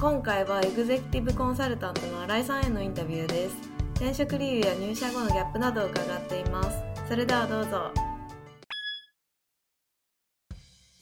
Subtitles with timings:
[0.00, 3.56] 今回はエグゼクティブコンサルタントの新井さんへのインタビューです。
[3.96, 6.78] 転職理由や入社後のギャップなどを伺っています。
[7.06, 7.92] それではどうぞ。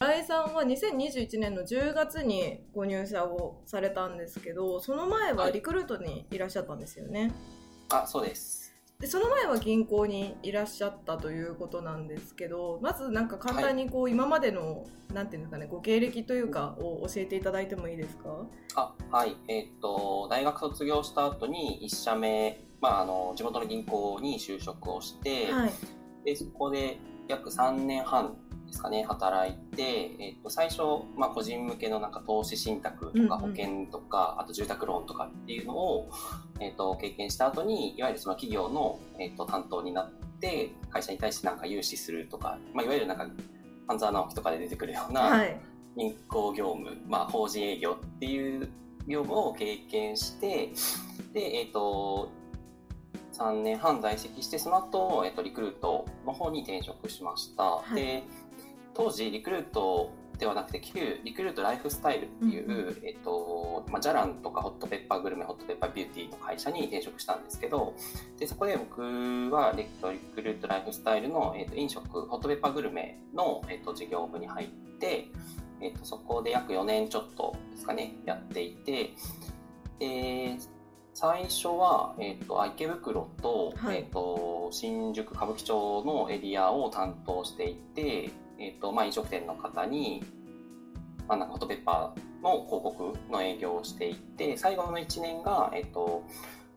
[0.01, 7.33] 新井さんは2021年の10月にご入社をされたんですけどその前はリクルートにいらっしゃったんですよね、
[7.91, 8.58] あ、そうです。
[9.01, 18.47] でその前は銀行にいらっしゃったということなんですけどまずなんか簡単にこう、今までのなんていうんですかねご経歴というかを教えていただいてもいいですか？
[18.75, 19.37] あ、はい。
[19.47, 25.73] えっ、と、大学卒業した後に1社目、まあ、あの、地元の銀行に就職をして、はい。
[26.25, 28.37] で、そこで約3年半
[28.69, 30.83] ですかね、働いて、えっ、と、最初、
[31.17, 33.29] まあ、個人向けのなんか投資信託とかうんうん。
[33.29, 36.09] 保険とか、あと住宅ローンとかっていうのを、
[36.61, 40.11] えっ、と、経験した後に、いわゆるその企業の、えっ、と、担当になっ
[40.41, 43.27] て、会社に対してなんか融資するとか、まあ、いわゆるなんか、
[43.87, 45.61] 半沢直樹とかで出てくるような、はい。
[45.97, 48.69] 銀行業務、まあ、法人営業っていう
[49.07, 50.71] 業務を経験して、
[51.33, 52.31] で、えっ、と、
[53.33, 57.83] 3年半在籍して、その後、えっ、と、リクルートの方に転職しました。
[57.93, 57.95] い。
[57.95, 58.23] で、
[58.99, 67.95] 当時、リクルートではなくて、旧リクルートライフスタイルっていう、うんえっ、と、まあ、ジャランとかホットペッパーグルメ、ホットペッパービューティーの会社に転職したんですけど、
[68.41, 69.01] で、そこで僕
[69.53, 69.89] はリリ
[70.35, 74.69] クルートライフスタイルの、えっ、と、飲食、ホットペッパーグルメの、えっ、と、事業部に入っ
[74.99, 75.29] て、
[75.81, 79.11] えっと、そこで約4年ちょっとですかね、やっていて、
[80.01, 80.57] で
[81.15, 83.97] 最初は、えっと、池袋と、はい。
[83.97, 90.23] えっと、新宿歌舞伎町のエリアを担当していて、えっと、まあ、飲食店の方に、
[91.27, 96.25] まあ、なんかホットペッパーの広告の営業をしていて、最後の1年が、えっと、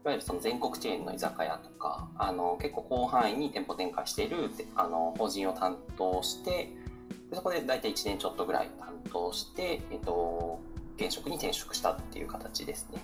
[0.04, 6.70] いわゆるその全国チェーンの居酒屋とか、あの、結構広範囲に店舗展開している、あの、法人を担当して、
[7.30, 10.59] でそこで大体1年ちょっとぐらい担当して、えっと、
[10.98, 13.00] 現職に転職したっていう形ですね。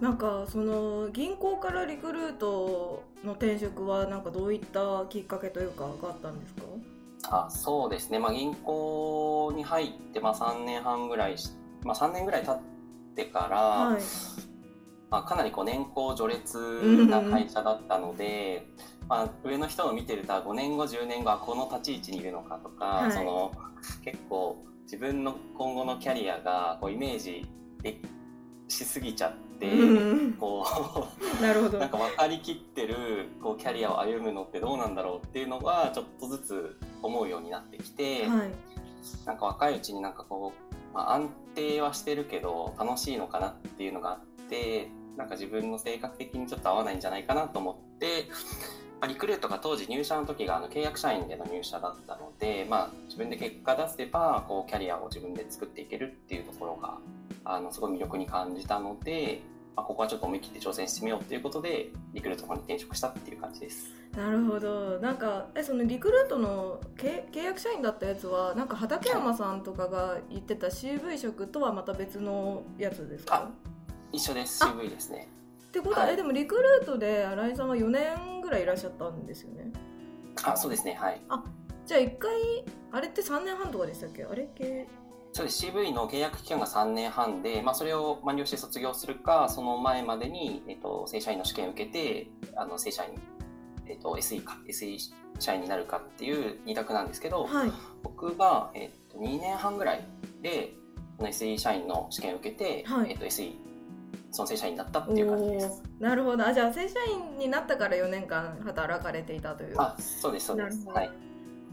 [0.00, 6.62] なんかその銀行からリクルートの転職はなんかどういったきっかけというかがあったんですか？
[7.32, 11.50] あそうですね、まあ、銀行に入って、まあ、3年半ぐらいし、
[11.82, 12.60] まあ、3年ぐらい経っ
[13.16, 14.02] てから、はい。
[15.10, 16.56] まあ、かなりこう年功序列
[17.06, 18.66] な会社だったので、
[19.08, 23.12] まあ、上の人を見てると5年後10年後はこの立ち位置にいるのかとか、はい。
[23.12, 23.52] その
[24.04, 27.46] 結構自分の今後のキャリアがこうイメージ
[27.82, 27.98] で
[28.68, 29.34] しすぎちゃっ
[30.38, 30.66] こ
[31.40, 31.78] う なるほど。
[31.78, 38.50] なんか分かりきってるこうキャリアを歩むのってどうなんだろうっていうのがちょっとずつ思うようになってきて、はい。
[39.26, 48.28] なんか若いうちになんかこう、まあ、安定はしてるけど楽しいのかなっていうのがあってなんか自分の性格的にちょっと合わないんじゃないかなと思って、
[49.00, 56.98] まあ、リクルートが当時入社の時があの契約社員での入社だったので、まあ、自分で結果出せばこうキャリアを自分で作っていけるっていうところが
[57.44, 59.42] あのすごい魅力に感じたので、
[59.76, 63.86] まあ、ここはちょっと思い切って挑戦してみようっていうことでリクルートの方に転職したっていう感じです。
[64.16, 64.98] なるほど。
[65.00, 73.50] なんかえそのリクルートの契契約社員だったやつはなんか畠山さんとかが言ってた CV 職とはまた別のやつですか？
[74.12, 74.62] 一緒です。
[74.62, 74.68] あ。
[74.68, 75.28] CV ですね。
[75.64, 76.14] ってことは、はい。
[76.14, 79.72] えでもリクルートで新井さんは4年ぐらいいらっしゃったんですよね？
[80.44, 80.94] あそうですね。
[81.00, 81.22] はい。
[81.86, 82.30] じゃあ1回
[82.92, 84.24] あれって3年半とかでしたっけ？
[84.24, 84.50] あれ？
[84.54, 84.86] 系
[85.32, 85.66] そうです。
[85.66, 93.18] CV の契約期間が3年半で、まあ、それを満了して卒業するかその前までに、えっと、正社員の試験を受けてあの正社員、
[93.86, 94.98] えっと、SE か SE
[95.38, 97.72] 社員になるかっていう二択なんですけど、はい。
[98.02, 100.06] 僕が、えっと、2年半ぐらい
[100.42, 100.74] で
[101.16, 103.12] この SE 社員の試験を受けて、はい。
[103.12, 103.54] えっと、SE
[104.30, 105.82] その正社員になったっていう感じです。
[105.98, 106.46] なるほど。
[106.46, 109.76] あじゃあ正社員になったから4年間働かれていたという。
[109.78, 110.86] あそうですそうです。
[110.88, 111.10] はい。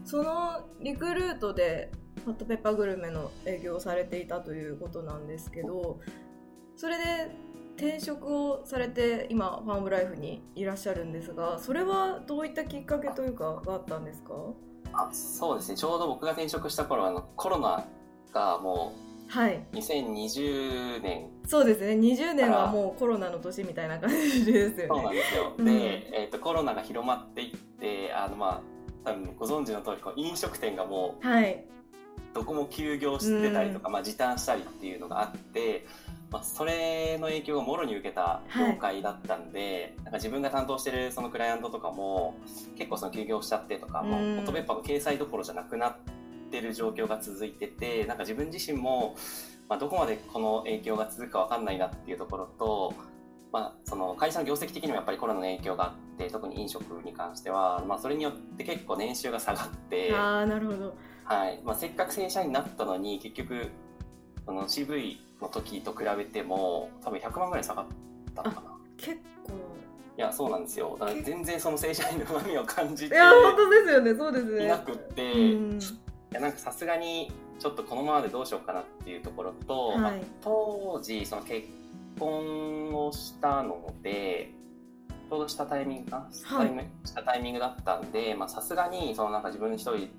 [0.04, 1.90] そのリクルートで
[2.24, 6.00] ホットペッパーグルメの営業をされていたということなんですけど
[6.76, 7.30] それで
[7.76, 14.34] 転職をされて今ファームライフにいらっしゃるんですがそれはどういったきっかけというかがあったんですか？
[14.92, 15.76] あそうですね。
[15.76, 17.86] ちょうど僕が転職した頃あのコロナ
[18.32, 18.92] がも
[19.28, 21.26] はい、う2020年。
[21.46, 21.92] そうですね。
[21.92, 24.86] 20年はもうコロナの年みたいな感じですよね。
[24.88, 25.52] そうなんですよ。
[25.56, 25.64] うん。
[25.64, 28.60] で、えー、とコロナが広まっていってあのま
[29.04, 31.64] あ多分ご存知の通りこう飲食店がもはい、う
[32.34, 35.86] どこも休業してたりとか、まあ、時短したりっていうのがあって、
[36.30, 42.36] まあ、それの影響をもろに受けた業界だったんで、なんか自分が担当してるそのクライアントとかも
[42.76, 45.96] 結構その休業しちゃってとか、もううんホットペッパーの掲載どころじゃなくなっ
[46.50, 49.16] てる状況が続いててなんか自分自身も、
[49.68, 52.94] まあ、どこまでこの影響が続くかわかんないなっていうところと、
[53.52, 60.94] まあ、その会社の業績的にもやっぱりコロナの影響があって特に飲食に関しては、まあ、それによって結構年収が下がって、ああなるほど
[61.30, 61.60] はい。
[61.64, 63.68] まあ、せっかく正社員になったのに結局
[64.44, 67.86] その CV の時と比べても多分100万ぐらい下がっ
[68.34, 68.70] たのかな。
[68.96, 69.52] 結構。
[70.18, 70.96] いやそうなんですよ。
[70.98, 74.14] だから全然その正社員のうまみを感じいてや本当ですよね。
[74.14, 74.64] そうですね。
[74.64, 75.78] いなくって、うん。
[75.78, 75.82] い
[76.32, 77.30] やなんかさすがに
[77.60, 79.98] ちょっとこのままでどうしようかなっていうところと、はい。
[79.98, 80.12] まあ
[80.42, 81.68] 当時その結
[82.18, 84.52] 婚をしたので
[85.28, 86.88] ちょうどしたタイミングかな、はい。
[87.04, 90.10] したタイミングだったんでまあさすがにそのなんか自分一人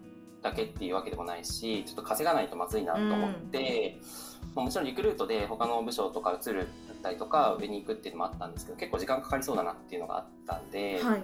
[0.42, 4.00] だけっていうわけでもないしちょっと稼がないとまずいなと思って、
[4.56, 11.24] まあもちろんリクルートで他の部署とか移るだったりとか上に行くっていうのもあったんですけど結構時間かかりそうだなっていうのがあったんで、はい。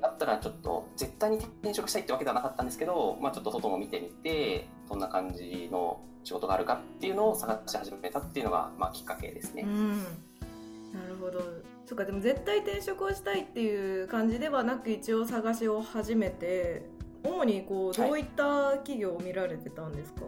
[0.00, 9.64] だったらちょっと絶対に転職したいってわけではなかったんですけど、まあ、ちょっと外も見てみてどんな感じの仕事があるかっていうのを探し始めたっていうのが、まあ、きっかけですね。
[9.66, 9.98] うん。
[9.98, 11.40] なるほど。
[11.86, 16.88] そっかでも絶対転職をしたいっていう感じではなく一応探しを始めて
[17.22, 18.08] 主にこうはい。
[18.08, 20.22] どういった企業を見られてたんですか、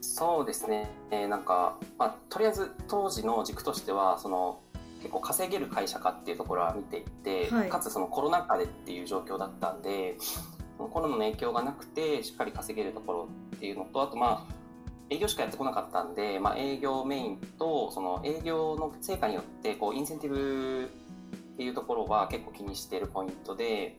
[0.00, 4.60] そうですね、えーなんか、まあ、とりあえず当時の軸としてはその
[4.98, 7.68] 結構稼げる会社かっていうところは見ていて、はい。
[7.68, 10.16] かつそのコロナ禍でっていう状況だったんで
[10.78, 14.54] コロナの影響がなくてしっかり稼げるところっていうのとあとまあ
[15.10, 20.90] 営業しかやってこなかったんで、まあ、営業メインとその営業の成果によってこうインセンティブ
[21.54, 23.98] っていうところは結構気にしているポイントで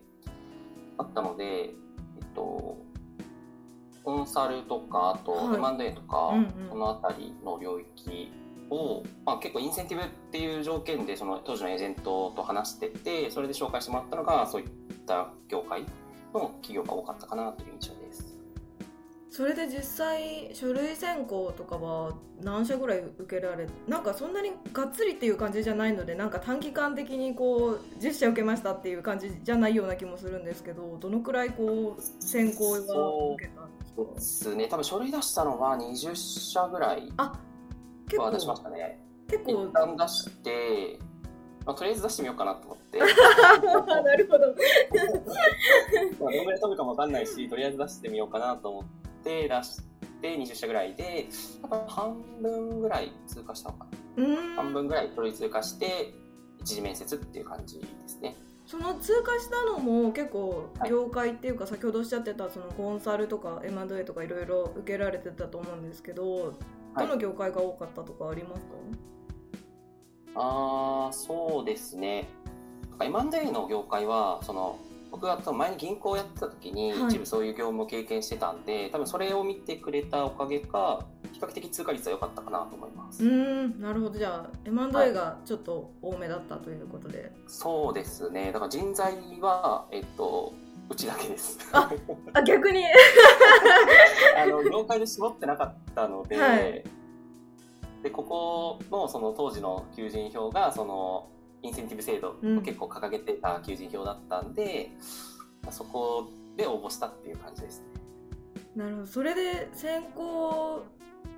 [0.98, 2.78] あったので、えっと、
[4.04, 8.32] コンサルとかあとはい M&A とか、うんうんそのあたりの領域
[8.70, 14.68] を、まあ、結構インセンティブっていう条件でその当時のエージェントと話しててそれで紹介してもらったのがそういっ
[15.06, 15.86] た業界
[16.34, 18.03] の企業が多かったかなという印象です。
[19.36, 22.14] それで実際書類選考とかは
[22.44, 32.78] 何社ぐらい受けられなんかそんなにがっつりっていう感じじゃないのでなんか短期間的にこう10社受けましたっていう感じじゃないような気もするんですけどどのくらいこう選考は
[33.34, 34.14] 受けたんですか？
[34.14, 34.68] ですね。
[34.68, 37.36] 多分書類出したのは20社ぐらいは
[38.08, 39.00] 出しま構したね。
[39.32, 39.52] 結構。
[39.66, 41.00] 一旦出して、
[41.66, 43.00] まあ、とりあえず出してみようかなと思って。
[43.02, 43.06] な
[44.16, 44.46] るほど。
[46.24, 49.82] まあどのぐらい飛ぶかもわかんないしとりあえず出してみようかなと思って出し
[50.22, 51.28] て20社ぐらいで
[51.88, 53.88] 半分ぐらい通過したのか
[54.18, 54.56] な。
[54.56, 56.14] 半分ぐらい書類通過して
[56.62, 58.36] 一次面接っていう感じですね。
[58.66, 60.90] その通過したのも結構はい。
[60.90, 66.54] 業界っていうか先ほどおっしゃってたそのコンサルとか M&A とかいろいろ受けられてたと思うんですけど
[66.94, 67.08] はい。
[67.08, 68.68] どの業界が多かったとかありますか、
[70.36, 72.30] ああそうですね。
[73.02, 74.80] M&A の業界はその
[75.14, 77.04] 僕が多分前に銀行をやってた時にはい。
[77.06, 83.32] 一部そういう業務を経験してたんで、多分それを見てくれたおかげか比較的通過率は良かったかなと思います、うー
[83.78, 84.18] んなるほど。
[84.18, 88.52] じゃあ M&A がちょっと多めだったということで、そうですね。
[88.52, 90.52] だから人材はえっと
[90.90, 91.60] うちだけです。
[91.72, 91.92] あ
[92.34, 92.84] あ逆に。
[94.36, 96.84] あの業界で絞ってなかったので,、はい。
[98.02, 101.28] でここのその当時の求人票がその
[101.64, 104.92] インセンティブ制度を結構掲げてた求人票だったんで、
[105.72, 107.86] そこで応募したっていう感じですね。
[108.76, 109.08] なるほど。
[109.08, 110.84] それで選考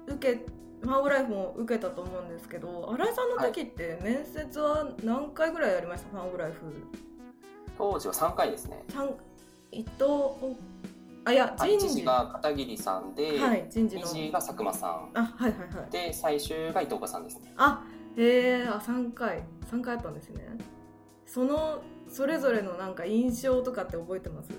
[0.07, 0.45] 受け
[0.81, 6.57] ファンオブライフも受けたと思うんですけど新井さんの時って面接は何回ぐらいやりました、ファンオブライフ。
[7.77, 8.83] 当時は3回ですね。
[8.89, 9.09] 三
[9.71, 9.93] 伊藤
[11.27, 12.03] あいやはい人事。
[12.03, 13.95] が片桐さんで、はい人事
[14.31, 15.09] が佐久間さん。
[15.13, 15.91] あはいはいはい。
[15.91, 17.51] で最終が伊藤岡さんですね。
[17.57, 17.83] あ
[18.17, 19.43] へえあ3回。
[19.71, 20.57] 3回あったんですね。
[21.25, 24.51] そのそれぞれのなんか印象とかって覚えてます？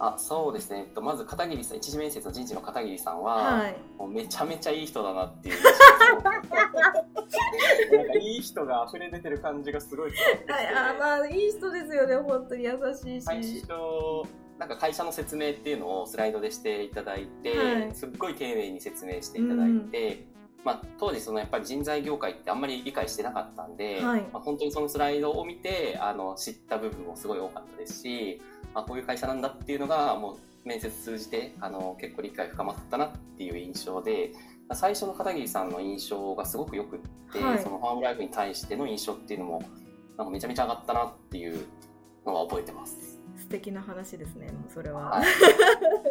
[0.00, 3.76] あそうですね、えっと、まず片桐さん一次面接の人事の片桐さんは、はい。
[3.98, 5.56] もうめちゃめちゃいい人だなっていう
[6.22, 6.38] な
[8.04, 10.54] んかいい人が溢れ出てる感じがすごい伝わってきて。
[10.54, 12.16] あまあいい人ですよね。
[12.16, 13.68] 本当に優しいし、最初
[14.58, 17.94] なんか会社の説明っていうのをスライドでしていただいて、はい。
[17.94, 20.26] すっごい丁寧に説明していただいて、
[20.64, 24.20] まあ、当時そのやっぱり人材業界ってあんまり理解してなかったんで、はい。
[24.32, 28.40] まあ、本当にそのスライドを見てあの知った部分もすごい多かったですし、
[28.74, 30.36] まあ、こういう会社なんだっていうのがもう
[30.68, 34.32] 面接通じてあの結構理解深まったなっていう印象で
[34.72, 36.98] 最初の片桐さんの印象がすごくよくっ
[37.32, 37.58] て、はい。
[37.58, 39.62] そのファームライフに対しての印象っていうのも
[40.16, 41.64] なんかめちゃめちゃ上がったなっていう
[42.26, 43.18] のは覚えてます。
[43.38, 45.26] 素敵な話ですねもうそれは、はい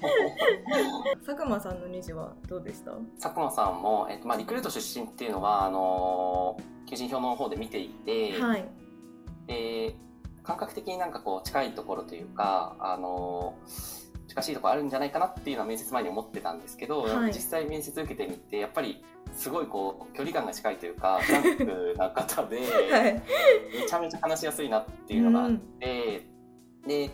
[1.26, 2.92] 佐久間さんの2次はどうでした？
[3.20, 8.64] 佐久間さんも、えっとまあ、リクルート出身っていうのはあの求人票の方で見ていて、はい。
[9.46, 9.96] で
[10.42, 13.54] 感覚的になんかこう近いところというかあの
[14.26, 17.32] 近しいところあるんじゃないかなっていうのは面接前に思ってたんですけど、はい。
[17.32, 19.02] 実際面接受けてみてやっぱり
[19.32, 23.22] すごいこう距離感が近いというか フランクな方で、はい。
[23.80, 26.26] めちゃめちゃ話しやすいなっていうのがあって、
[26.86, 27.10] で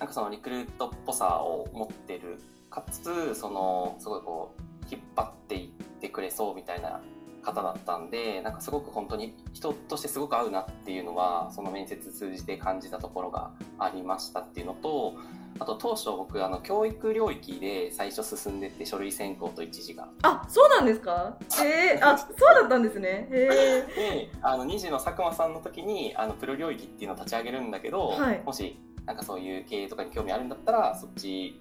[0.00, 2.40] なんかそのリクルートっぽさを持ってる
[2.70, 7.00] かつそのすごいこう引っ張っていってくれそうみたいな
[7.42, 15.14] 方だったんでなんかすごく本当に人としてすごく合うなっていうのはその面接通じて感じたところがありましたっていうのと
[15.58, 20.08] あと当初僕あの教育領域で最初進んでって書類選考と一時が。
[20.22, 21.36] あそうなんですか？
[21.62, 22.30] へえあそう
[22.60, 23.28] だったんですね。
[23.30, 28.42] へえであの2時の佐久間さんの時にあのプロ領域っていうのを立ち上げるんだけど、はい。
[28.44, 31.60] もしなんかそういう経営とかに興味あるんだったらそっち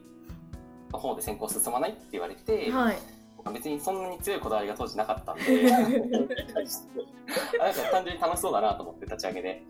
[0.91, 2.97] の方で選考進まないって言われて、はい。
[3.53, 9.63] 別にそんなに強いこだわりが当時なかったんで あなんか単純に楽しそうだなと思って立ち上げで。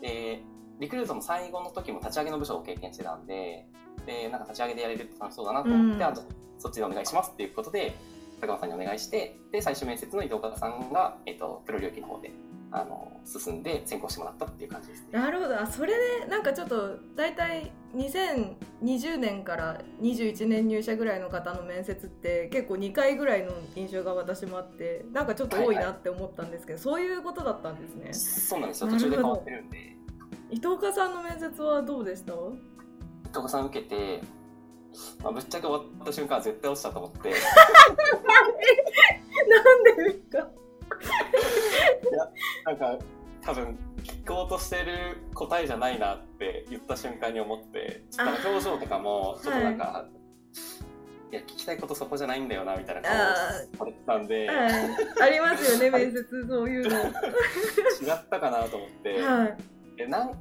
[0.00, 0.42] で
[0.78, 3.66] リクルートも最後の時も立ち上げの部署を経験してたんで
[4.06, 6.10] でなんか立ち上げでやれるって楽しそうだなと思って、うん。
[6.10, 6.22] あと
[6.58, 7.96] そっちでお願いしますっていうことで
[8.40, 12.32] 高間さんにお願いしてで最終面接の伊藤方さんが、えっとプロ領域の方で
[12.70, 15.08] あの進んで選考してもらったっていう感じですね。
[15.12, 15.58] なるほど。
[15.58, 28.12] あそれでなんかちょっと大体2020年から21年入社ぐらいの方の面接って結構2回ぐらいの印象が私もあってなんかちょっと多いなって思ったんですけど、そういうことだったんですね。
[28.12, 28.90] そうなんですよ。
[28.90, 29.96] 途中で変わってるんで。
[30.50, 32.32] 伊藤家さんの面接はどうでした？
[32.32, 32.36] 伊
[33.28, 34.20] 藤方さん受けて、
[35.22, 37.32] まあ、ぶっちゃけ終わった瞬間は絶対落ちたと思って。
[39.48, 40.50] なんでですか？
[42.64, 42.98] なんか
[43.42, 50.06] 多分聞こうとしてる答えじゃないなって言った瞬間に思ってちょっと表情とかもちょっとなんか、
[51.30, 54.68] い、や聞きたいことそこじゃないんだよなみたいな顔されてたんで、はい、
[55.20, 56.96] ありますよね 面接そういうの。
[56.96, 57.12] 違っ
[58.30, 59.56] たかなと思って、はい。
[59.96, 60.32] でなん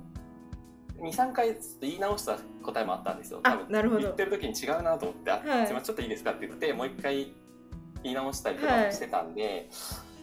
[1.00, 3.72] 23回言い直した答えもあったんですよあ多分。
[3.72, 4.02] なるほど。
[4.02, 5.68] 言ってる時に違うなと思って「あはい。
[5.68, 7.34] すいませんちょっといいですか?」って言ってもう一回
[8.04, 9.68] 言い直したりとかしてたんで、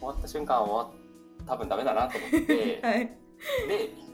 [0.00, 1.03] 終わった瞬間は終わっ
[1.46, 2.80] 多分ダメだなと思って。
[2.84, 3.06] はい。
[3.68, 4.04] で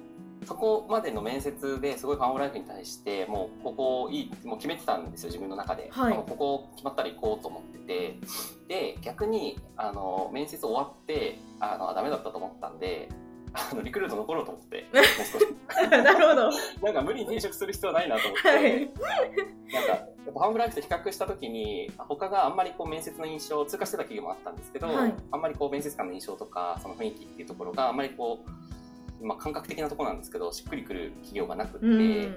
[0.47, 6.15] そこまでの面接ですごいファンオライフに対してもうここいいもう決めてたんですよ自分の中で、はい。
[6.15, 8.19] ここ決まったら行こうと思ってて。
[8.69, 13.09] で逆にあの面接終わってあのダメだったと思ったんで
[13.53, 14.87] あのリクルート残ろうと思って
[15.91, 16.51] なるほど。
[16.83, 18.91] なんか無理に転職する必要はないなと思って、はい。
[19.73, 25.15] なんかやっぱファンオライフと比較した時に他があんまりこう面接の印象を通過してた企業もあったんですけど、はい。
[25.31, 28.51] あんまりこう面接官の印象とかその雰囲気っていうところがあんまりこう
[29.23, 32.37] まあ、感覚的なところなんですけどしっくりくる企業がなくって、うん。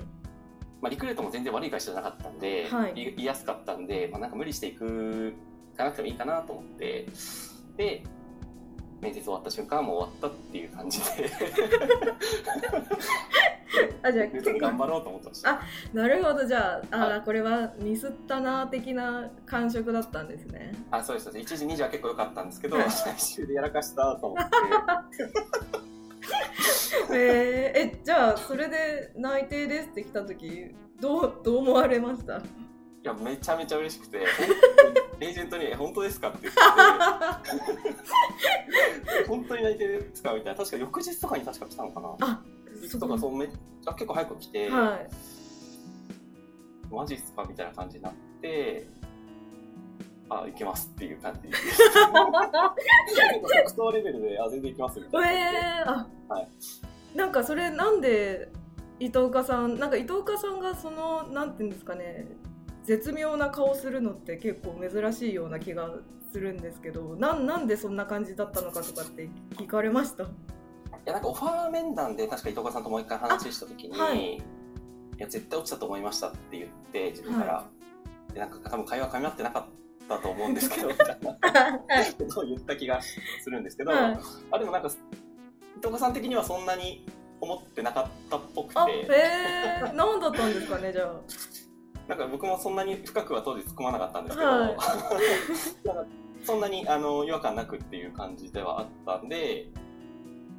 [0.82, 2.94] まあ、リクルートも全然悪い会社じゃなかったんで、はい。
[2.94, 5.34] 言いやすかったんで、まあ、なんか無理していく
[5.74, 7.08] いかなくてもいいかなと思って。
[7.78, 8.04] で
[9.04, 11.06] 面接終わった瞬間はもう終わったっていう感じで。
[14.04, 15.50] あじゃあ別に頑張ろうと思ってました。
[15.52, 15.62] あ
[15.94, 16.46] なるほど。
[16.46, 20.74] じゃああ、はこれはミスったな的な感触だったんですね。
[20.92, 21.54] あそうですそうです。
[21.56, 22.92] 1時2時は結構良かったんですけどはい。
[22.92, 24.52] 最終でやらかしたと思って
[27.12, 32.38] えー、えじゃあそれで内定ですって来た時どうどう思われました？
[32.38, 32.42] い
[33.04, 34.20] やめちゃめちゃ嬉しくて
[35.20, 36.60] エージェントに「本当ですか?」って言って
[39.28, 40.58] 「本当に内定ですか?」みたいな。
[40.58, 42.16] 確か翌日とかに確か来たのかな。
[42.20, 42.42] あ
[43.00, 43.48] とかそうめ
[43.86, 45.10] あ結構早く来て、はい。
[46.94, 47.46] マジっすか？
[47.48, 48.86] みたいな感じになって。
[50.30, 51.50] あ行けますっていう感じ。
[51.56, 51.62] 即
[53.76, 56.48] 答レベルであ全然行きますみたいな感じで、えー、あ、はい。
[57.18, 58.50] なんかそれなんで
[59.00, 62.26] 伊藤家さんなんか伊藤家さんがそのなんていうんですかね
[62.84, 65.90] 絶妙な顔するのって結構珍しいような気が
[66.32, 70.24] するんですけどなんなんでそんな感じだったのかとかって聞かれました？
[70.24, 70.28] い
[71.06, 74.36] やなんかオファー面談で確か伊藤川さんともう一回話した時に、あはい。
[74.36, 74.42] い、
[75.18, 77.66] や絶対落ちたと思いましたって言って自分から、は
[78.34, 80.88] でなんか多分会話噛み合ってなかったと思うんですけど
[82.48, 84.20] 言った気がするんですけど、はい。
[84.52, 84.92] あでもなんか伊
[85.76, 87.06] 藤川さん的にはそんなに
[87.42, 91.16] 思ってなかったっぽくあてへえ何だったんですかねじゃあ
[92.08, 94.78] なんか僕もそんなに深くは当時突っ込まなかったんですけど、はい。
[96.44, 99.68] そんなにあの違和感なくっていう感じではあったんで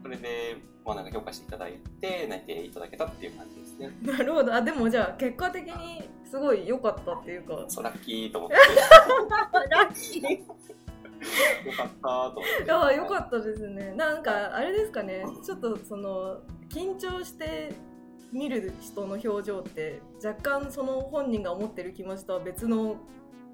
[0.03, 3.91] それで、まあ、なんか評価していただいて内定いただけたっていう感じですね。
[4.03, 4.55] なるほど。
[4.55, 7.65] あでもじゃあ結果的にすごい良かったっていうか。
[7.69, 8.57] そうラッキーと思って。
[9.71, 10.31] ラッキー。
[10.31, 10.45] よ
[11.75, 12.65] かったと思って。
[12.65, 13.93] いや良かったですね。
[13.93, 15.25] なんかあれですかね。
[15.43, 17.73] ちょっとその緊張して
[18.35, 22.97] 見る人の表情って若干その本人が思ってる気持ちとは別の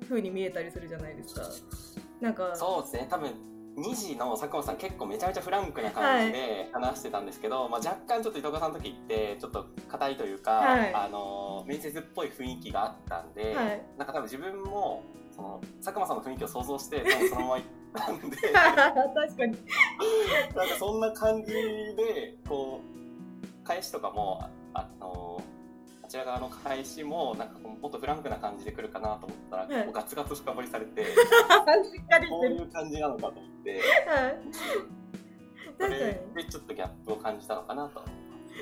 [0.08, 1.42] 風に見えたりするじゃないですか。
[2.20, 3.06] なんかそうですね。
[3.10, 3.30] 多分
[3.76, 10.94] 2時の佐久間さん結構めちゃめちゃフランクな感じで話してたんですけど、まあ、若干ちょっと伊藤川さんの時ってちょっと硬いというか、はい。
[10.94, 13.82] あの面接っぽい雰囲気があったんで、はい。
[13.98, 19.56] なんか多分自分もその佐久間さんの雰囲気を想像して 多分そのまま行ったんで確かに。
[20.56, 25.42] なんかそんな感じでこう返しとかもああの
[26.02, 31.06] あちら側の返しもなんかもっとフランクな感じで来るかなと思ったらもうガツガツ深掘りされて、
[32.28, 34.38] こういう感じなのかと思って、はい。
[35.78, 38.02] それでちょっとギャップを感じたのかなと。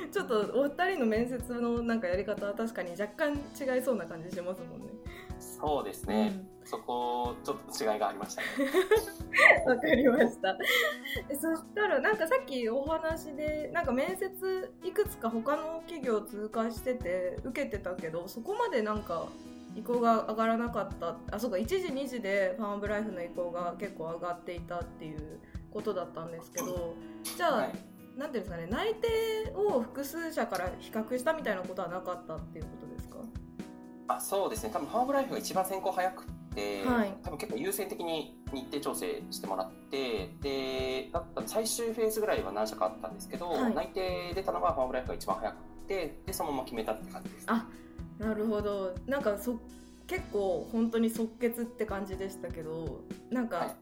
[0.05, 4.87] にちょっとお二人の面接のなんかやり方は確かに若干違いそうな感じしますもんね
[5.41, 8.49] そうですね、そこちょっと違いがありましたね。
[9.67, 10.57] わかりました。
[11.29, 19.29] えそしたらなんかさっきお話でなんか面接いくつか他の企業通過してて受けてたけどそこまでなんか
[19.75, 21.17] 意向が上がらなかった。
[21.31, 25.41] あそうか1時2時でファームライフの意向が結構上がっていたっていう
[25.73, 27.73] ことだったんですけどじゃあ、はい。
[28.19, 32.98] なんていうんですかね内定を複数社から比較したみたいなことはなかったっていうことで
[34.09, 36.25] あそうですね、多分ハーブライフが一番選考早く
[36.55, 37.13] て、はい。
[37.23, 43.75] 多分結構優先的に日程調整してもらって、で、だった最終フェーズぐらいは何社かあったんですけど、はい。
[43.75, 47.45] 内定出たのがハーブライフが一番早くて、で、そのまま決めたって感じです。
[47.49, 47.67] あ
[48.19, 48.95] なるほど。
[49.07, 49.57] なんかそ
[50.07, 53.77] 結構本当に即決って感じでしたけどなんか、はい。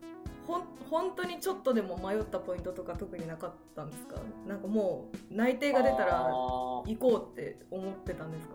[0.47, 4.17] ほん本当にちょっとでも迷ったポイントとか特になかったんですか？
[4.47, 8.55] なんかもう内定が出たら行こうって思ってたんですか？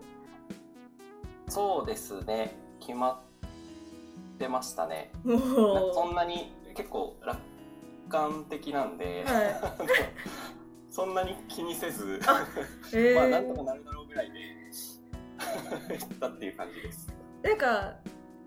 [1.52, 5.12] そうですね、決まってましたね。
[5.22, 5.46] もなんか
[5.92, 7.38] そうんなに結構楽
[8.08, 9.76] 観的なんで、は
[10.88, 12.18] そんなに気にせず、
[12.94, 13.14] え ー。
[13.14, 14.38] まあなんとかなるだろうぐらいで
[15.94, 17.14] 行ったっていう感じです。
[17.42, 17.96] なんか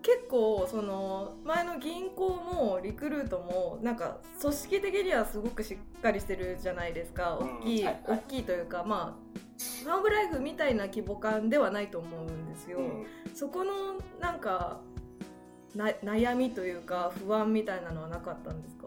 [0.06, 7.38] 結構その前の銀行もリクルートもなんか組織的にはすごくしっかりしてるじゃないですか。
[7.40, 8.18] うん大きい、はいはい。
[8.18, 9.38] 大きいというかまあ
[9.84, 13.06] ファームライフみたいな規模感ではないと思うんですよ、うん。
[13.34, 13.72] そこの
[14.20, 14.80] なんか
[15.74, 18.86] な悩みというか不安みたいなのはなかったんですか？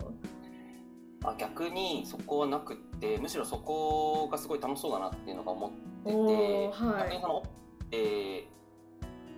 [1.26, 5.72] あ逆にそこはなくってむしろそこがすごい楽しそうだなっていうのが思っ
[6.06, 7.10] てて、はい。
[7.10, 7.44] 逆にその、
[7.92, 8.59] えー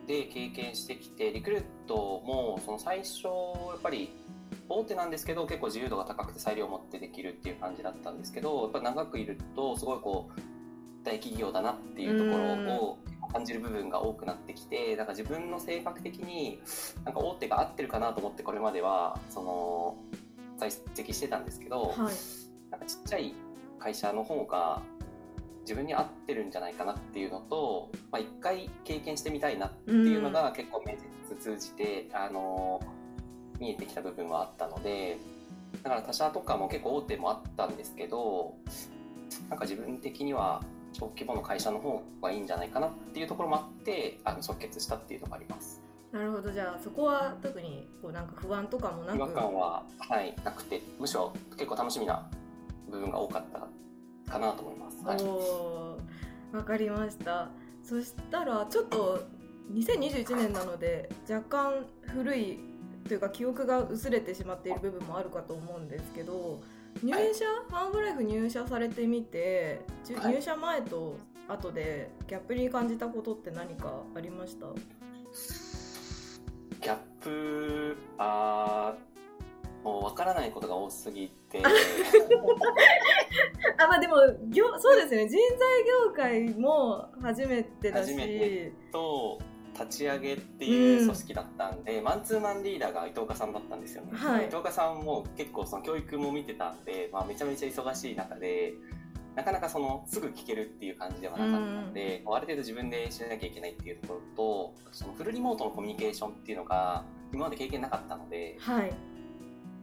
[0.08, 4.12] で経験してきてリクルートもその最初やっぱり
[4.68, 10.42] 大手なんですけど結構自由度が高くて裁量を持ってできるっていう感じだったんですけどやっぱ長くいるとすごいこう
[11.04, 12.98] 大企業だなっていうところを
[13.32, 16.60] 感じる部分が多くなってきてなんか自分の性格的に
[17.06, 19.98] なんか大手が合ってるかなと思ってこれまではその
[20.58, 22.16] 在籍してたんですけど、はい。
[22.70, 23.34] なんかちっちゃい
[23.80, 24.82] 会社の方が
[25.62, 30.98] 自分に合ってるんじゃないかなっていうのと、まあ、一回経験してみたいなっていうのが結構面
[31.30, 32.82] 接通じて、あの
[33.60, 35.18] 見えてきた部分はあったので
[35.84, 38.56] だから他社とかも結構大手もあったんですけど
[39.50, 40.62] なんか自分的には
[40.94, 45.82] 小規模の会社の方がいいんじゃないかなっていうところもあってあの即決したっていうのがあります。
[46.12, 46.52] なるほど。
[46.52, 49.16] じゃあそこは特にこうなんか不安とかもなく？
[49.16, 52.30] 違和感は、はい、なくてむしろ結構楽しみな
[52.90, 53.68] 部分が多かった
[54.32, 55.04] かなと思います。
[55.04, 56.64] はい。
[56.64, 57.50] かりました。
[57.84, 59.24] そしたらちょっと
[59.74, 61.42] 2021年なので若
[61.74, 62.60] 干古い
[63.08, 66.62] というか記憶が薄れてしまっている部分もあるかと思うんですけど
[67.02, 69.82] 入社、ファームライフ入社されてみて
[70.16, 70.34] はい。
[70.36, 71.18] 入社前と
[71.48, 74.68] 後でギャップに感じたことって何かありました？
[76.82, 79.11] ギャップあー
[79.84, 81.62] もう分からないことが多すぎて。
[83.78, 84.16] あまあでも
[84.50, 85.30] 業そうですよね。
[85.30, 88.12] 人材業界も初めてだし。
[88.14, 89.40] 初めてと
[89.74, 94.46] 立ち上げっていう組織だったんで、マンツーマンリーダーが伊藤家さんだったんですよね、はい。
[94.46, 98.74] 伊藤家さんも結構その教育も見てたんで、まあ、めちゃめちゃ忙しい中で
[99.36, 108.94] なかなかそのすぐ聞けるっていう感じではなかったので、こうある程度自分でしなきゃいけないっていうところとそのフルリモートのコミュニケーションっていうのが今まで経験なかったのではい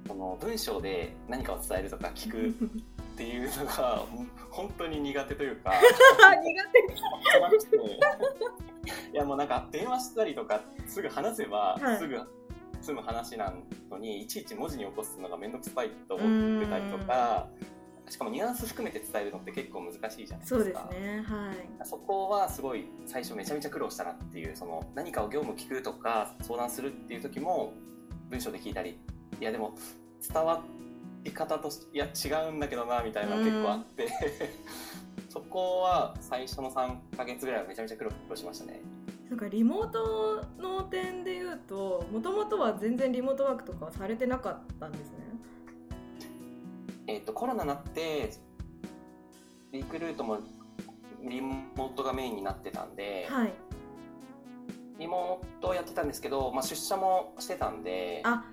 [0.07, 4.05] その文章で何かを伝えるとか聞くっていうのが
[4.51, 5.73] 本当に苦手というか
[6.43, 6.79] 苦手。
[9.13, 11.99] いやもうなんか電話したりとかすぐ話せばはい。
[11.99, 12.19] すぐ
[12.81, 13.53] 済む話な
[13.91, 17.49] のに、い、ちいち文字に起こすのが面倒くさいと思ってたりとか
[18.09, 20.57] しかもニュアンス含めて伝えるのって結構難しいじゃないですか。
[20.57, 21.87] そうですねはい。
[21.87, 27.75] そこはすごい最初めちゃめちゃ苦労したなっていうその何かを業務聞くとか相談するっていう時も
[28.31, 28.99] 文章で聞いたり
[29.41, 29.75] いやでも
[30.33, 30.63] 伝わ
[31.23, 34.09] り方としいや違うんだけどなみたいなの結構あって。
[35.29, 38.81] そこは最初の3ヶ月ぐらいはめちゃめちゃ苦労しましたね。
[39.29, 45.19] なんかリモートの点で言うともともとは全然リモートワークとかはされてなかったんですね。
[47.07, 48.33] えっ、とコロナになって
[49.71, 50.39] リクルートも
[51.23, 53.53] リモートがメインになってたんで、はい。
[54.99, 58.45] リモートやってたんですけど、まあ、出社もしてたんであ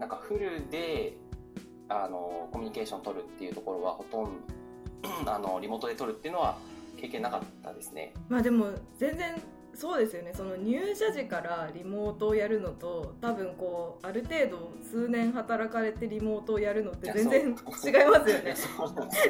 [0.00, 1.16] なんかフルで
[1.88, 4.30] あのコミュニケーション取るっていうところはほとんど
[5.32, 6.58] あのリモートで取るっていうのは
[6.96, 8.14] 経験なかったですね。
[8.28, 9.40] まあでも全然
[9.74, 10.32] そうですよね。
[10.34, 18.54] その入社時からリモートをやるのと多分こうある程度数年働かれてリモートをやるのって全然違いますよね。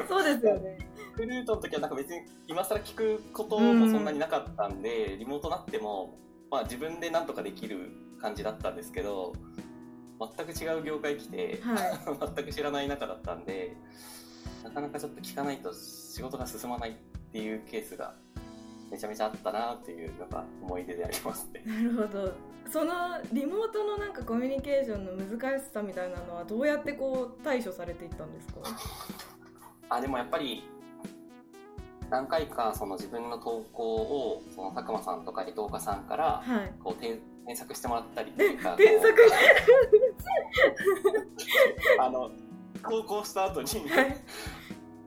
[0.08, 0.58] そうですよ。
[0.58, 0.78] ね。
[1.14, 6.18] クルートの時はなんか別に今更聞くこともそんなになかったんで、リモートなっても、
[6.50, 9.32] まあ、自分でなんとかできる感じだったんですけど
[10.36, 13.74] 全く違う業界来て、はい、 全く知らない中だったんで
[14.62, 16.94] なかなかちょっと聞かないと仕事が進まないっ
[17.32, 18.14] ていうケースが
[18.90, 21.62] めちゃめちゃあったなっていうのが思い出でありますね。
[21.66, 22.32] なるほど。
[22.68, 22.92] その
[23.32, 28.60] リモートのなんかコミュニケーションの難しさみたいなのはどうやってこう対処されていったんですか？
[29.96, 30.62] あでもやっぱり
[32.10, 36.42] 何回かその自分の投稿をその佐久間さんとか伊藤家さんから
[36.82, 39.18] こう、はい、添削してもらったりとか 添削
[41.98, 42.30] あの
[42.82, 44.16] 投稿した後に、はい、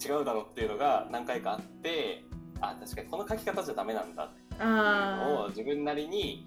[0.05, 2.25] 違うだろうっていうのが何回かあって
[2.59, 6.45] あ確かにこの書き方じゃダメなんだっていうのを自分なりに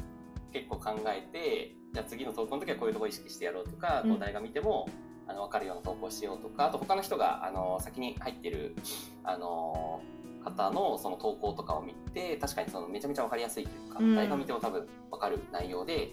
[0.53, 4.91] 結構考えてじゃあ次の投稿の時はこういうとこ意識してやろうとか、うん、誰が見ても
[5.27, 8.77] あの分かるような投稿しようとかあと他の人があの先に入ってる
[9.25, 10.03] あの
[10.47, 16.13] 方のその投稿とかを見て確かにそのめちゃめちゃ分かりやすいというか、うん、誰が見ても多分分かる内容で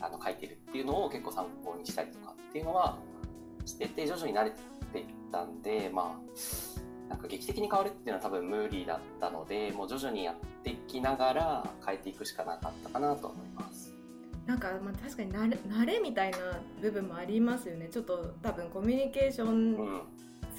[0.00, 2.96] あの書いてるっていうのを結構参考にしたりとかっていうのは
[3.64, 4.50] してて徐々に慣れ
[4.92, 13.92] ていったんでまあなんか劇的に変わるっていうのは多分無理だったのでもう徐々にやっていきながら変えていくしかなかったかなと思います。
[14.46, 16.38] なんかまあ確かに慣れ慣れみたいな
[16.80, 17.88] 部分もありますよね。
[17.88, 20.02] ちょっと多分コミュニケーション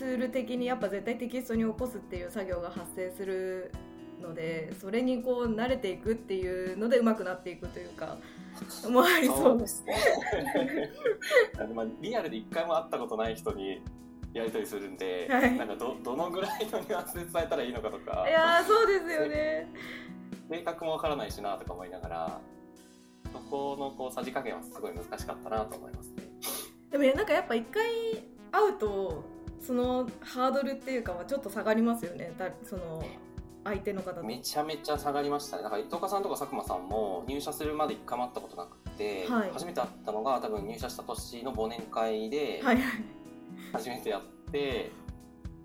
[0.03, 3.71] ツール的にやっぱ絶対テキストに起こすっていう作業が発生する
[4.21, 8.17] のでそれにこう慣れていくっていうので上手くなっていくというか
[8.89, 9.95] もありそうですね。
[11.73, 13.81] まあリアルで一回も会ったことない人に
[14.33, 19.69] やり取りするんで、はい、なんかどどのぐらいのニュアンスで伝えたらいいのかとかいやそうですよね
[20.49, 22.41] 性格もわからないしなとか思いながら
[23.31, 26.23] そこのこうさじ加減はすごい難しかったなと思いますね。
[26.91, 27.83] でもなんかやっぱ一回
[28.51, 29.32] 会うと
[29.65, 32.33] そのハードルっていうかはちょっと下がりますよね。
[32.37, 33.03] だその
[33.63, 35.63] 相手の方めちゃめちゃ下がりましたね。
[35.63, 42.61] だから伊藤さんとか佐久間さんも入社するまで一回も会ったことなくて、はい、初めて会ったのが多分入社した年の忘年会で
[43.71, 44.89] 初めてやって、はいはい、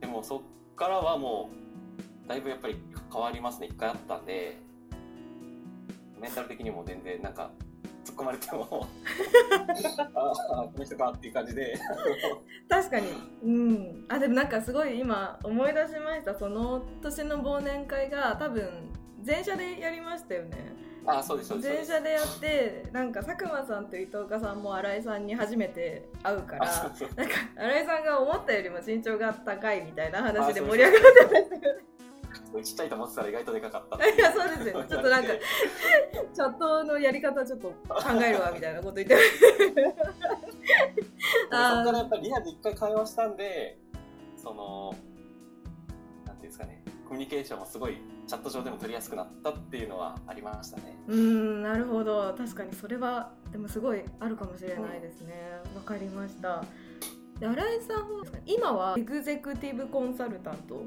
[0.02, 0.40] でもそっ
[0.76, 1.50] からはも
[2.24, 2.76] うだいぶやっぱり
[3.12, 3.66] 変わりますね。
[3.66, 4.58] 一回会ったんで
[6.20, 7.50] メンタル的にも全然なんか
[8.18, 8.86] 込まれても。
[10.14, 11.78] ああこの人かっていう感じで。
[12.68, 13.08] 確かに。
[13.44, 14.04] うん。
[14.08, 16.34] あでもなんかすごい今思い出しました。
[16.34, 20.88] その年の忘年会が多分全社でやりましたよね。
[21.06, 31.88] あそうです全社でやってなんか佐久間さんと伊藤家さんも新井さんに初めて会うからなんか新井さんが思ったよりも身長が高いみたいな話で盛り上がってましたよね
[32.62, 34.06] ちっちゃいと思ってたら意外とでかかった。
[34.08, 34.86] いや、そうですよ、ね。
[34.88, 35.28] ちょっとなんか、
[36.32, 37.74] チャットのやり方ちょっと考
[38.22, 39.16] えるわ、みたいなこと言って。
[39.16, 39.22] そ
[41.40, 43.78] こからやっぱりリアルで一回会話したんで、
[44.36, 44.94] その、
[46.26, 50.96] なんていうんですかね、コミュニケーションもすごいチャット上でも取りやすくなったっていうのはありましたね。
[51.08, 52.34] うん、なるほど。
[52.36, 55.34] 確かにそれは、でもすごいあるかもしれないですね。
[55.52, 56.64] わ、うん、かりました。
[57.40, 58.08] で新井さん
[58.46, 60.82] 今はエグゼクティブコンサルタント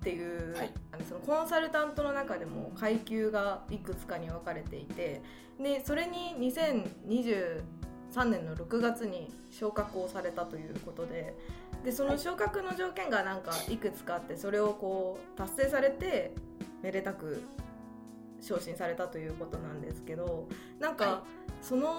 [0.00, 0.72] っていう、はい、
[1.06, 5.20] そのコンサルタントの中でも階級がいくつかに分かれていて
[5.60, 11.36] でそれに2023年の6月に昇格をされたということで
[11.84, 16.32] でその昇格の条件がなんかいくつかあってそれをこう達成されて
[16.82, 17.42] めでたく
[18.40, 21.24] 昇進されたということなんですけどなんか
[21.60, 21.94] その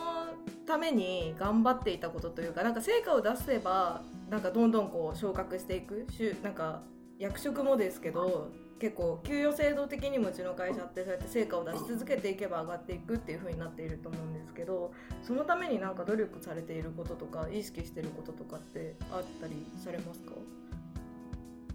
[0.65, 6.07] ために頑張っていたことというかなんか成果を出せばなんかどんどんこう昇格していく
[6.41, 6.81] なんか
[7.21, 20.31] 役職もですけど結構給与制度的にもうちの会社ってそうやって成果を出し続けていけば上がっていくっていう風になっていると思うんですけどそのためになんか努力されていることとか意識してることとかってあったりされますか？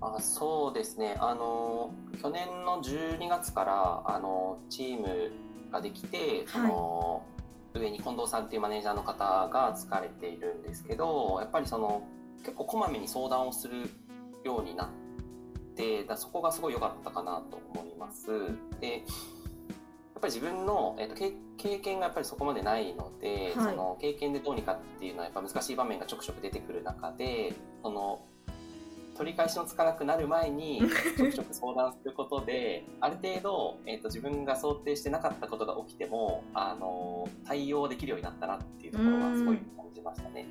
[0.00, 1.16] あそうですね。
[1.20, 5.30] あの去年の12月からあのチーム
[5.70, 7.22] ができてその、
[7.72, 12.02] はい、上に近藤さんっていうマネージャーの方がつかれているんですけどやっぱりその
[12.40, 13.88] 結構こまめに相談をする
[14.44, 15.05] ようになって
[15.76, 18.28] てだそこがすごい良かったかなと思います。
[18.80, 19.04] で
[20.16, 21.14] やっぱり自分の、えーと、
[21.58, 28.24] 経験がやっぱりそこまでないので、はい、その経験でどうにかっていうのはやっぱ難しい場面がちょくちょく出てくる中でその
[29.16, 30.80] 取り返しのつかなくなる前に
[31.16, 40.42] ちょくちょく相談することである程度、えーと、自分が想定してなかったことが起きてもあの対応できるようになったなっていうところはすごい感じましたね。
[40.42, 40.46] ん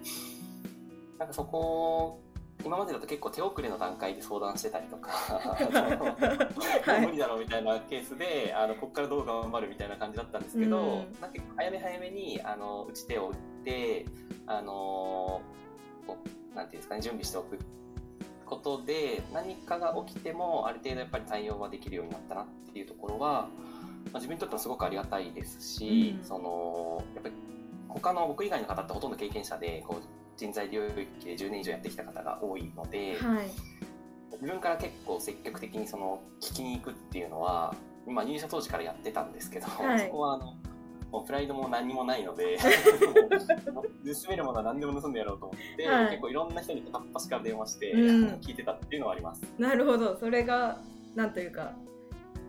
[1.18, 2.25] なんかそこっ
[2.64, 7.06] 今までだと結構手遅れの段階で相談してたりとか はい。
[7.06, 11.22] 無理だろうみたいなケースであのここからどう頑張るみたいな感じだったんですけど、うん。
[11.22, 14.06] なんか早め早めにあの打ち手を打って
[14.48, 15.42] あの
[16.56, 17.60] なんていうんですかね準備しておく
[18.46, 23.50] ことで何かが起きてもある程度やっぱり対応はできるようになったなっていうところは、
[24.12, 26.26] まあ、自分にとってもすごくありがたいですし、うん。
[26.26, 27.36] そのやっぱり
[27.90, 33.48] 他の僕以外の方ってほとんど経験者でこう人材領域で10年以上やってきた方が多いので、はい。
[34.34, 37.74] 自分から結構積極的にその聞きに行くっていうのは
[38.06, 40.00] 今入社当時からやってたんですけど、はい。
[40.00, 40.58] そこはあの
[41.12, 46.10] もうプライドも何にもないので 盗めるものは何でも盗んでやろうと思って、はい。
[46.10, 48.26] 結構いろんな人に片っ端から電話して、うん。
[48.42, 49.42] 聞いてたっていうのはあります。
[49.58, 50.18] なるほど。
[50.18, 50.82] それが
[51.16, 51.74] なんというか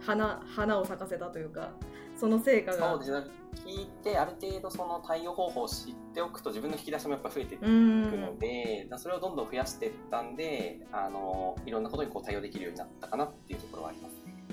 [0.00, 1.70] 花花を咲かせたというか
[2.16, 2.90] その成果が。
[2.90, 3.26] そうですね
[3.64, 8.20] 聞いてある程度その対応方法を知っておくと自分の引き出しもやっぱ増えていくうん。
[8.20, 14.44] ので、それをどんどん増やしていったんであのいろんなことにこう対応できるようになったかなっていうところはありますね。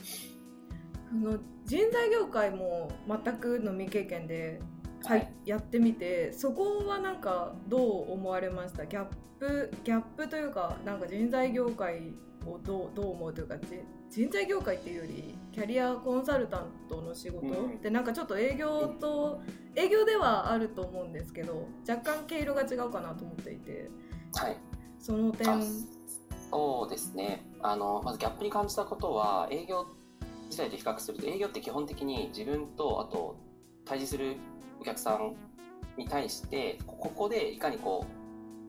[1.12, 4.60] あの人材業界も全くの未経験で、
[5.04, 5.34] はいはい。
[5.45, 8.86] やってみてそこはなんかどう思われました？
[8.86, 9.06] ギャッ
[9.38, 12.13] プギャップというかなんか人材業界
[12.45, 13.82] をどうどう思うというかじ
[14.13, 17.47] 人材業界っていうよりキャリアコンサルタントの仕事？
[17.47, 19.41] うんってなんかちょっと営業と
[19.76, 23.89] 営業ではあると思うんですけど若干毛色が違うかなと思っていて。
[24.36, 24.58] はい。
[24.99, 25.49] その点。
[25.49, 25.60] あ
[26.52, 27.43] そうですね。
[27.63, 29.88] あのまずギャップに感じたことは営業
[30.45, 33.36] 自体と比較すると営業って基本的に自分とあと
[33.84, 34.36] 対峙する
[34.80, 35.34] お客さん
[35.97, 38.06] に対してこここでいかにこ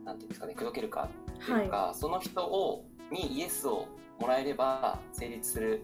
[0.03, 3.89] うなんていうんですかね口説けるかっていうか、その人をにイエスを
[4.21, 5.83] もらえれば成立する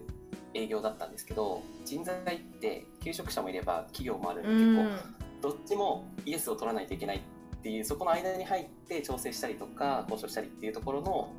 [0.53, 4.49] 営業だったんですけど人材って求職者もいれば企業もあるんで
[4.83, 7.21] 結構どっちもイエスを取らないといけないっ
[7.61, 11.33] ていうそこの間に入って調整したりとか交渉したりっていうところの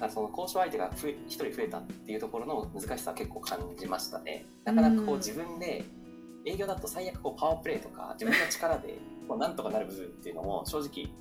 [0.00, 4.46] あその交渉相手が一人増えたっていうところの難しさは結構感じましたね。
[4.64, 5.18] なかなかこううん。
[5.18, 5.84] 自分で
[6.44, 11.14] 営業だと最悪こうパワープレイとか自分の力でこうなんとかなる部分っていうのも正直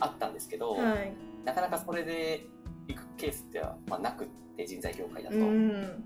[0.00, 1.14] あったんですけど、はい。
[1.44, 2.46] なかなかそれで
[2.88, 6.04] いくケースってはまあなくって人材業界だと、ううん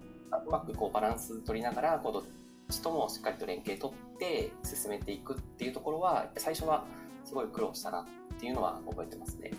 [0.51, 2.23] まくこうバランス取りながらこうどっ
[2.71, 6.85] ちともしっかりと連携取って進めていくっていうところは最初は
[7.25, 8.05] すごい苦労したなっ
[8.39, 9.53] ていうのは覚えてますね。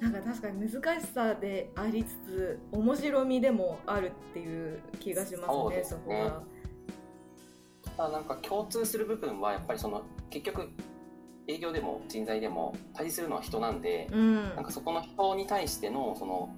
[0.00, 6.42] なんか確かに難しさでありつつ面白みでもあるっていう気がしますねそうですねそこが。
[7.96, 10.70] ただなんか共通する部分はやっぱりその結局
[11.46, 16.54] 営業でも人材でも対峙するのは人なんで、うんなんかそこの人に対してのその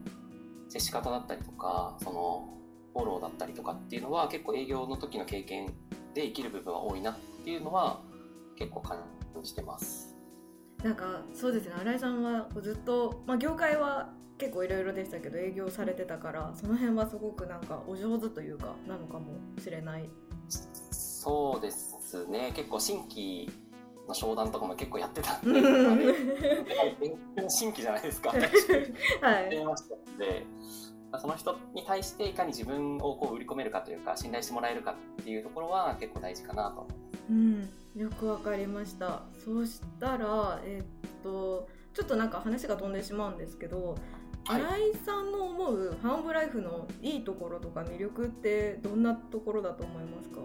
[0.68, 2.48] 接し方だったりとかその
[2.92, 5.66] フォローだったりとかっていうのは結構営業の時の経験
[6.14, 8.00] で生きる部分は多いなっていうのは
[8.56, 8.98] 結構感
[9.42, 10.16] じてます。
[10.82, 20.08] なんかそうですね新井さんはずっと、まあ、業界は結構いろいろでしたけど営業されてたからその辺はすごくなんかお上手というかなのかもしれない。
[20.48, 23.50] そうですね結構新規
[24.08, 26.14] の商談とかも結構やってたんで、うんあれ
[27.00, 28.30] 全然新規じゃないですか。
[28.34, 28.42] はい
[29.44, 30.46] やりましたので、
[31.18, 36.86] その人に対していかに自分をこう売り込めるかというか、信頼してもらえるかっていうところは結構大事かなと。
[37.28, 39.22] うん、よくわかりました。
[39.44, 43.98] そうしたら、えっと、ちょっとなんか話が飛んでしまうんですけど、はい
[44.48, 50.38] 新井さんの思うファンオブライフのいいところとか魅力ってどんなところだと思いますか？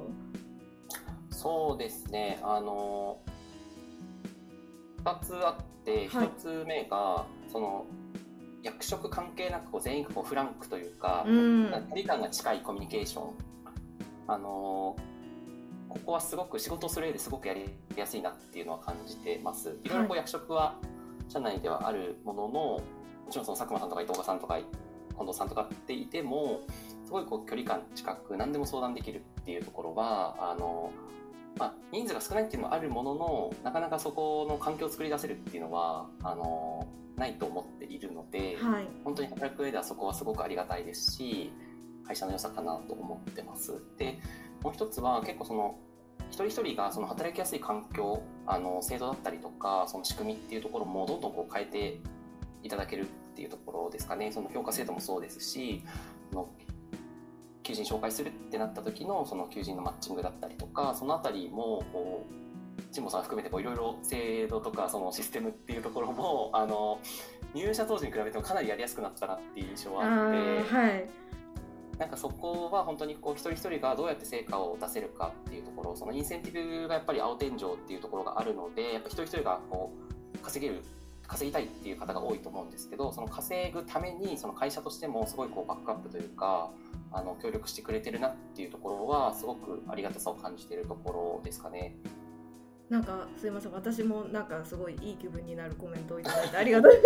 [1.30, 3.20] そうですね、あの、
[5.04, 7.86] 2つあって、はい1つ目が、その、
[8.64, 13.34] 役職関係なくこう全員がこうフランクというか、うん距離感が近いコミュニケーション。
[14.28, 14.96] あの
[15.90, 17.66] ここはすごく仕事をする上ですごくやり
[17.98, 19.78] やすいなっていうのは感じてます。
[19.84, 20.76] いろいろこう役職は
[21.28, 22.82] 社内ではあるものの、も
[23.30, 26.62] ちろんその佐久間さんとか伊藤さんとか近藤さんとかっていても、
[27.06, 30.92] すごいこう距離感近く何でも相談できるっていうところは、あの、
[31.58, 36.88] まあ、人数が少ないっていうのもあるものの、なかなかそこの環境を作り出せるっていうのは、あの、
[37.18, 38.88] ないと思っているので、はい。
[39.04, 41.52] 本当に働く上ではそこはすごくありがたいですし
[42.06, 44.20] 会社の良さかなと思ってますで
[44.64, 45.76] もう一つは結構その
[46.30, 52.00] 一人一人がその働きやすい環境あの制度だったりとかその仕組みっていうところもどんどんこう変えて
[52.64, 55.84] いただけるっていうところですかねその評価制度もそうですし
[57.72, 67.00] 求人紹介するってなった時のその求人のマッチングだったりとかそのあたりもこう神保さん含めてこういろいろ制度とかそのシステムっていうところもあの
[67.54, 71.10] 入社当時に比べてもかなりやりやすくなったなっていう印象はあってーはい。
[71.98, 79.94] なんかそこは本当にこう一人一人がどうやって成果を出せるかっていうところそのインセンティブがやっぱり青天井っていうところがあるのでやっぱ一人一人がこ
[80.34, 80.82] う稼げる
[81.32, 86.72] 稼ぎたいっていう方が多いと思うんですけどその稼ぐためにその会社としてもすごいこうバックアップというか
[87.14, 91.96] あの協力してくれてるなっていうところはすごくありがたさを感じてるところですかね。
[92.92, 93.72] なんかすいません。
[93.72, 96.92] 私もなんかすごいいい気分になるコメントをいただいてありがとう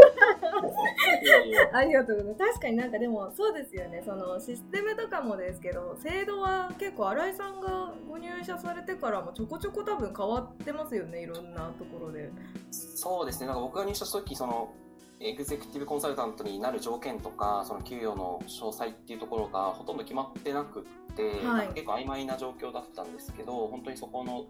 [1.74, 2.54] ありがとうございます。
[2.54, 4.02] 確かになんかでもそうですよね。
[4.04, 11.22] そのシステムとかもですけど制度は結構新井さんがご入社されてからもちょこちょこ多分変わってますよね。
[11.22, 12.32] いろんなところで。
[12.72, 13.46] そうですね。
[13.46, 14.74] なんか僕が入社した時その
[15.20, 20.84] エグゼクティブコンサルタントになる条件とかその給与の詳細っていうところがほとんど決まってなくっ
[21.16, 21.68] て、はい。
[21.70, 24.46] 結構曖昧な状況だったんですけど本当にそこの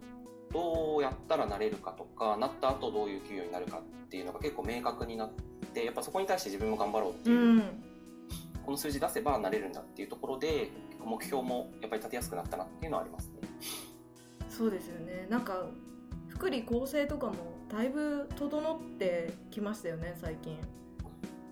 [0.52, 5.32] どうやったらなれるかとかなった後どういう給与になるかっていうのが結構明確になっ
[5.72, 7.62] てやっぱそこに対して自分も頑張ろうってういう、ん。
[8.64, 10.70] この数字出せばなれるんだっていうところで
[11.04, 13.48] 目標もやっぱり立てやすくなったなっていうのはありますね。
[14.48, 15.26] そうですよね。
[15.30, 15.66] なんか
[16.36, 17.34] 福利厚生とかも
[17.70, 20.58] だいぶ整ってきましたよね最近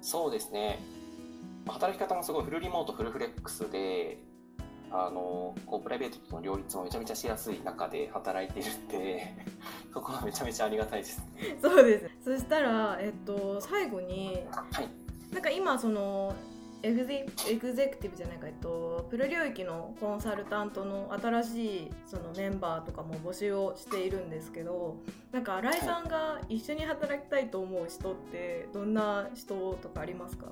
[0.05, 0.81] そうですね。
[1.65, 4.19] まあ働き方もすごいフルリモート、フルフレックスで、
[4.91, 9.35] あの、こう、プライベートとの両立もめちゃめちゃしやすい中で働いているんで、
[9.95, 11.57] そこはめちゃめちゃありがたいですね。
[11.63, 14.89] そうですそしたらえっと最後にはい。
[15.33, 16.35] なんか今その
[16.85, 24.99] エグゼエグゼクティブじゃないか、えっと、プロ領域のコンサルタントの新しいそのメンバーとかも募集をしているんですけど
[25.33, 30.47] なんか新井さんが一緒に働きたいと思う人ってどんな人とかありますか？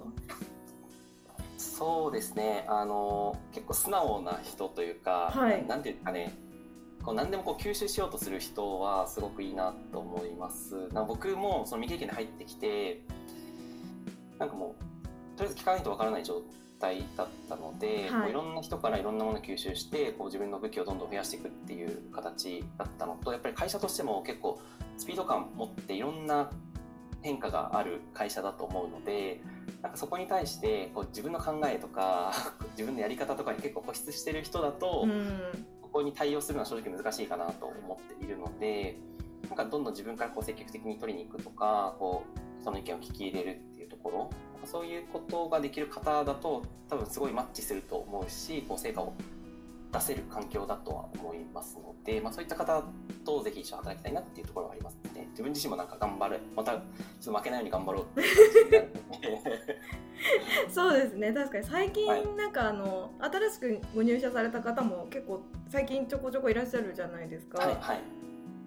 [1.59, 2.65] そうですね。
[2.69, 6.33] あの、結構素直な人というか、はいなんていうかね、
[7.05, 10.89] こう何でもこう吸収しようとする人はすごくいいなと思います。
[10.93, 13.03] な僕もその未経験で入ってきて、
[14.39, 14.85] なんかもう、
[15.43, 16.43] とりあえず聞かないとわからない状
[16.79, 18.21] 態だったので、はい。
[18.23, 24.61] こういろんな人からいろんなものを吸収して、こう自分の武器をどんどん増やしていくっていう形だったのと、やっぱり会社としても結構
[24.97, 26.51] スピード感持っていろんな
[27.23, 29.41] 変化がある会社だと思うので、
[29.81, 32.33] なんかそこに対してこう自分の考えとか
[32.79, 35.67] 自分のやり方とかに結構固執してる人だと、うん。
[35.93, 38.97] ここに対応するのは正直難しいかなと思っているので
[39.47, 44.31] なんかどんどん自分からこう積極的に取りに行くとかこうその意見を聞き入れるっていうところ
[44.67, 49.15] そういうことができる方だと多分すごいマッチすると思うしこう成果を
[49.93, 52.83] 出せる環境だとは思いますので、まあ、そういった方
[53.25, 55.29] とぜひ一緒に働きたいなっていうところはありますね。
[55.33, 56.83] 自分自身もなんか頑張るまたちょっ
[57.25, 58.07] と負けないように頑張ろう
[60.73, 61.33] そうですね。
[61.33, 61.65] 確かに。
[61.65, 62.27] 最近はい。
[62.37, 68.01] なんかあの、新しくご入社された方も結構最近ちょこちょこいらっしゃるじゃないですか、はいはい。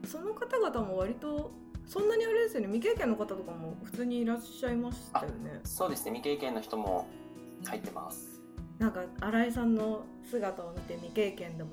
[0.06, 1.52] その方々も割と
[1.88, 2.68] そんなにあれですよね。
[2.68, 5.62] 未経験の方とかも普通にいらっしゃいましたよね。
[5.64, 6.12] そうですね。
[6.12, 7.08] 未経験の人も
[7.66, 8.42] 入ってます。
[8.80, 11.72] なんか新井さんの姿を見て未経験でも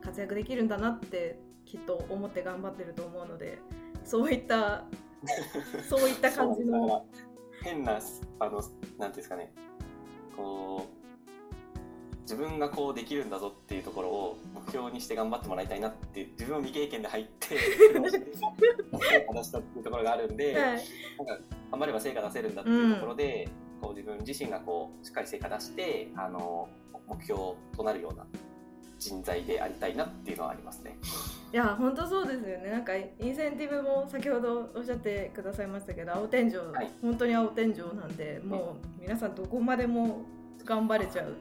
[0.00, 3.58] 活躍できるんだなってきっと思って頑張ってると思うので
[4.04, 4.84] そういった
[5.86, 7.06] そういった感じの。
[7.60, 7.98] 変な
[8.38, 9.52] あのなんていうんですかね。
[10.36, 10.97] こう
[12.28, 17.56] 自分がこうできるんだぞっていうところを目標にして頑張ってもらいたいなって自分も未経験で入って
[17.96, 20.62] 話したっていうところがあるんで、はい。
[20.62, 20.84] なんか
[21.70, 23.48] 頑張れば成果出せるんだっていうところで、
[23.80, 26.68] こう自分自身がこうしっかり成果出してあの
[27.08, 27.40] 目標
[27.74, 28.26] となるような
[28.98, 30.98] 人材でありたいなっていうのはありますね。
[31.50, 32.70] いや本当そうですよね。
[32.70, 36.90] なんかインセンティブも先ほどおっしゃってくださいましたけど青天井、はい。
[37.00, 40.26] 本当に青天井なんでもう皆さんどこまでも
[40.66, 41.34] 頑張れちゃう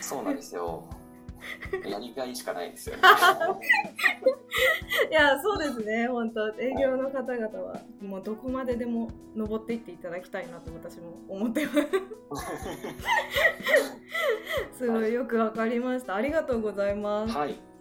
[0.00, 0.84] そうなんですよ。
[1.84, 3.02] やりがいしかないですよね。
[5.10, 11.78] いやそうですね本当営業の方々はもうどこまででも登っていっていただきたいなと私も思ってます
[14.78, 17.71] すごいよくわかりましたありがとうございますはい。